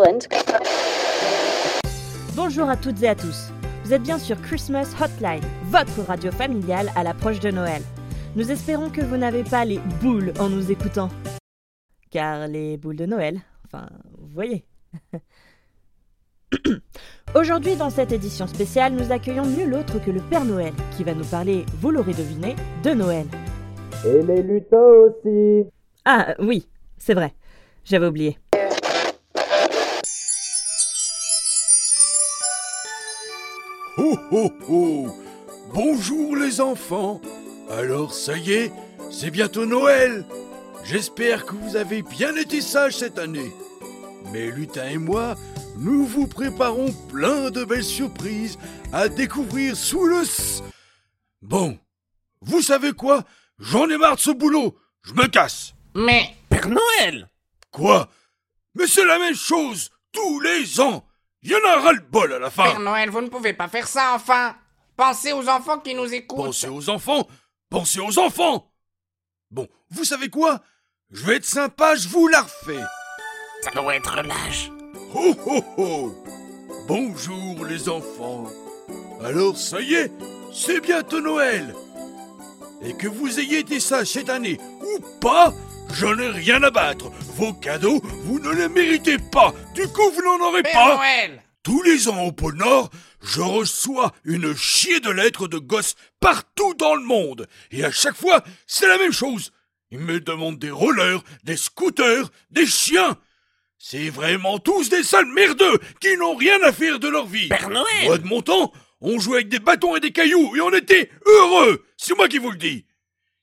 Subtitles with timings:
[0.00, 0.28] England.
[2.34, 3.50] Bonjour à toutes et à tous.
[3.84, 7.82] Vous êtes bien sur Christmas Hotline, votre radio familiale à l'approche de Noël.
[8.36, 11.08] Nous espérons que vous n'avez pas les boules en nous écoutant.
[12.10, 14.64] Car les boules de Noël, enfin, vous voyez.
[17.34, 21.14] Aujourd'hui, dans cette édition spéciale, nous accueillons nul autre que le Père Noël, qui va
[21.14, 23.26] nous parler, vous l'aurez deviné, de Noël.
[24.06, 25.68] Et les lutins aussi.
[26.04, 26.66] Ah oui,
[26.98, 27.34] c'est vrai,
[27.84, 28.38] j'avais oublié.
[33.96, 35.16] Ho ho ho.
[35.72, 37.20] Bonjour les enfants.
[37.70, 38.72] Alors ça y est,
[39.10, 40.24] c'est bientôt Noël.
[40.84, 43.52] J'espère que vous avez bien été sages cette année.
[44.32, 45.34] Mais Lutin et moi,
[45.78, 48.58] nous vous préparons plein de belles surprises
[48.92, 50.22] à découvrir sous le...
[50.22, 50.62] s-
[51.42, 51.78] Bon,
[52.42, 53.24] vous savez quoi?
[53.58, 54.76] J'en ai marre de ce boulot.
[55.02, 55.74] Je me casse.
[55.94, 57.28] Mais, Père Noël!
[57.72, 58.08] Quoi?
[58.74, 61.04] Mais c'est la même chose tous les ans
[61.42, 62.64] Il y en a ras-le-bol à la fin.
[62.64, 64.56] Père Noël, vous ne pouvez pas faire ça, enfin.
[64.96, 66.44] Pensez aux enfants qui nous écoutent.
[66.44, 67.26] Pensez aux enfants.
[67.70, 68.70] Pensez aux enfants.
[69.50, 70.60] Bon, vous savez quoi?
[71.10, 72.84] Je vais être sympa, je vous la refais.
[73.62, 74.70] Ça doit être l'âge.
[75.14, 76.24] Ho ho ho.
[76.86, 78.44] Bonjour les enfants.
[79.24, 80.12] Alors ça y est,
[80.52, 81.74] c'est bientôt Noël.
[82.82, 85.52] Et que vous ayez été sages cette année ou pas,
[85.94, 90.22] j'en ai rien à battre Vos cadeaux, vous ne les méritez pas Du coup, vous
[90.22, 92.90] n'en aurez Père pas Noël Tous les ans au pôle Nord,
[93.22, 97.46] je reçois une chier de lettres de gosses partout dans le monde.
[97.70, 99.52] Et à chaque fois, c'est la même chose.
[99.90, 103.16] Ils me demandent des rollers, des scooters, des chiens.
[103.78, 107.48] C'est vraiment tous des sales merdeux qui n'ont rien à faire de leur vie.
[107.48, 110.60] Père Noël Moi, de mon temps, on jouait avec des bâtons et des cailloux et
[110.60, 111.84] on était heureux.
[111.96, 112.84] C'est moi qui vous le dis.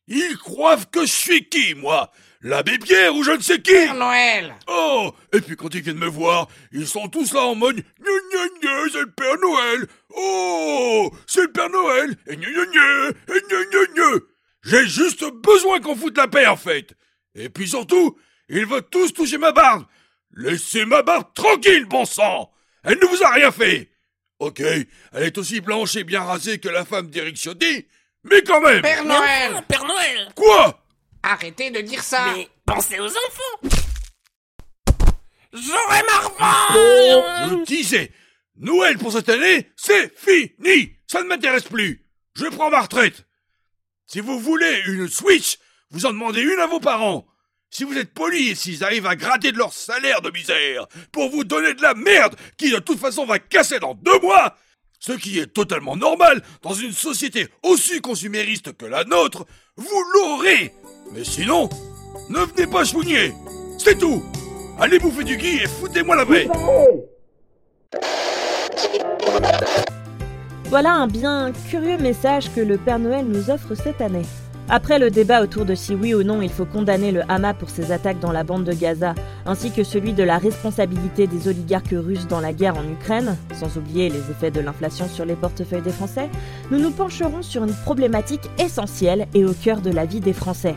[0.08, 2.12] Ils croient que je suis qui, moi?
[2.42, 3.74] L'abbé Pierre ou je ne sais qui?
[3.74, 4.56] Père Noël.
[4.68, 7.84] Oh Et puis quand ils viennent me voir, ils sont tous là en mode
[8.92, 9.88] c'est le Père Noël!
[10.16, 12.38] Oh C'est le Père Noël Et
[14.64, 16.94] J'ai juste besoin qu'on foute la paix en fait.
[17.36, 18.18] Et puis surtout,
[18.50, 19.86] ils veulent tous toucher ma barbe.
[20.36, 22.52] Laissez ma barbe tranquille, bon sang!
[22.84, 23.92] Elle ne vous a rien fait.
[24.40, 24.88] Ok, elle
[25.24, 27.88] est aussi blanche et bien rasée que la femme d'Eric Ciotti,
[28.30, 28.82] mais quand même.
[28.82, 29.64] Père Noël.
[29.68, 30.30] Père Noël.
[30.36, 30.84] Quoi?
[31.24, 32.34] Arrêtez de dire ça.
[32.36, 33.78] Mais pensez aux enfants.
[35.54, 36.32] J'aurais marre
[37.50, 38.12] Je disais,
[38.58, 40.94] Noël pour cette année, c'est fini.
[41.08, 42.06] Ça ne m'intéresse plus.
[42.36, 43.26] Je prends ma retraite.
[44.06, 45.58] Si vous voulez une Switch,
[45.90, 47.26] vous en demandez une à vos parents.
[47.70, 51.30] Si vous êtes poli et s'ils arrivent à gratter de leur salaire de misère pour
[51.30, 54.56] vous donner de la merde qui de toute façon va casser dans deux mois,
[55.00, 60.74] ce qui est totalement normal dans une société aussi consumériste que la nôtre, vous l'aurez.
[61.14, 61.70] Mais sinon,
[62.30, 63.34] ne venez pas chougner.
[63.78, 64.24] C'est tout.
[64.80, 66.48] Allez bouffer du gui et foutez-moi la paix.
[70.66, 74.26] Voilà un bien curieux message que le Père Noël nous offre cette année.
[74.70, 77.70] Après le débat autour de si oui ou non il faut condamner le Hamas pour
[77.70, 81.94] ses attaques dans la bande de Gaza, ainsi que celui de la responsabilité des oligarques
[81.94, 85.82] russes dans la guerre en Ukraine, sans oublier les effets de l'inflation sur les portefeuilles
[85.82, 86.30] des Français,
[86.70, 90.76] nous nous pencherons sur une problématique essentielle et au cœur de la vie des Français.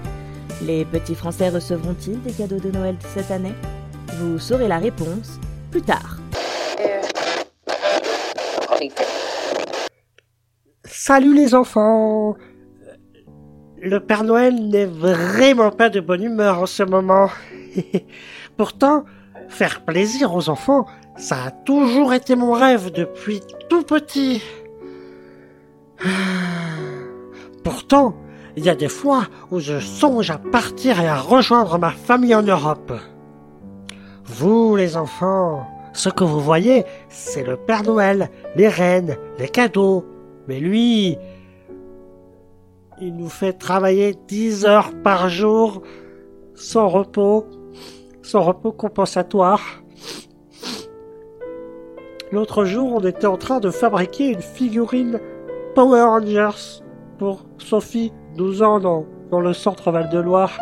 [0.65, 3.55] Les petits Français recevront-ils des cadeaux de Noël cette année?
[4.19, 5.41] Vous saurez la réponse
[5.73, 6.19] plus tard.
[10.85, 12.37] Salut les enfants
[13.83, 17.31] Le Père Noël n'est vraiment pas de bonne humeur en ce moment.
[18.59, 19.05] Pourtant,
[19.49, 20.85] faire plaisir aux enfants,
[21.17, 24.43] ça a toujours été mon rêve depuis tout petit.
[27.65, 28.15] Pourtant,
[28.55, 32.35] il y a des fois où je songe à partir et à rejoindre ma famille
[32.35, 32.93] en Europe.
[34.27, 40.05] Vous, les enfants, ce que vous voyez, c'est le Père Noël, les reines, les cadeaux.
[40.49, 41.17] Mais lui,
[43.01, 45.83] il nous fait travailler 10 heures par jour,
[46.55, 47.47] sans repos,
[48.23, 49.83] sans repos compensatoire.
[52.31, 55.19] L'autre jour, on était en train de fabriquer une figurine
[55.75, 56.83] Power Rangers
[57.19, 60.59] pour Sophie, 12 ans, dans, le centre Val-de-Loire.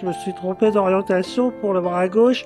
[0.00, 2.44] Je me suis trompé d'orientation pour le bras gauche.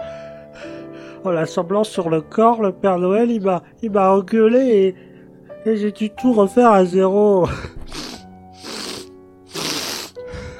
[1.24, 4.94] En l'assemblant sur le corps, le Père Noël, il m'a, il m'a engueulé
[5.64, 7.46] et, et j'ai dû tout refaire à zéro.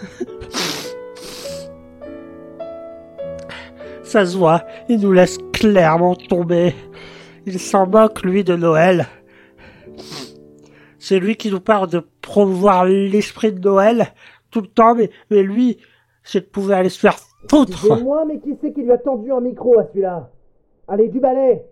[4.03, 6.75] Ça se voit, il nous laisse clairement tomber.
[7.47, 9.07] Il s'en moque, lui, de Noël.
[10.99, 14.07] C'est lui qui nous parle de promouvoir l'esprit de Noël
[14.51, 15.79] tout le temps, mais, lui,
[16.23, 17.17] c'est de pouvoir aller se faire
[17.51, 18.03] foutre.
[18.03, 20.31] moi mais qui c'est qui lui a tendu un micro à celui-là?
[20.89, 21.63] Allez, du balai